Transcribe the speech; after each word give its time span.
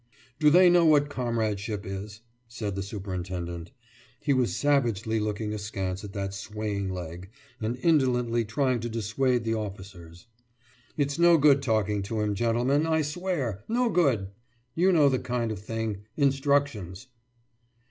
»Do 0.39 0.49
they 0.49 0.67
know 0.67 0.83
what 0.83 1.11
comradeship 1.11 1.85
is?« 1.85 2.21
said 2.47 2.73
the 2.75 2.81
superintendent. 2.81 3.69
He 4.19 4.33
was 4.33 4.55
savagely 4.55 5.19
looking 5.19 5.53
askance 5.53 6.03
at 6.03 6.11
that 6.13 6.33
swaying 6.33 6.89
leg, 6.89 7.29
and 7.61 7.77
indolently 7.83 8.43
trying 8.43 8.79
to 8.79 8.89
dissuade 8.89 9.43
the 9.43 9.53
officers. 9.53 10.25
»It's 10.97 11.19
no 11.19 11.37
good 11.37 11.61
talking 11.61 12.01
to 12.01 12.19
him, 12.21 12.33
gentlemen, 12.33 12.87
I 12.87 13.03
swear! 13.03 13.63
No 13.67 13.89
good! 13.91 14.29
You 14.73 14.91
know 14.91 15.07
the 15.07 15.19
kind 15.19 15.51
of 15.51 15.59
thing 15.59 15.97
instructions! 16.17 17.05